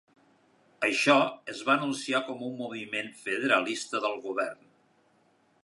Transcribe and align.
Això 0.87 1.17
es 1.53 1.59
va 1.67 1.73
anunciar 1.75 2.21
com 2.29 2.41
un 2.47 2.55
moviment 2.63 3.13
federalista 3.27 4.05
del 4.07 4.21
govern. 4.25 4.67